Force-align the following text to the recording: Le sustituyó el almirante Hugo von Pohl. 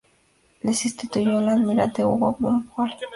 Le 0.63 0.73
sustituyó 0.73 1.37
el 1.37 1.47
almirante 1.49 2.03
Hugo 2.03 2.35
von 2.39 2.63
Pohl. 2.65 2.89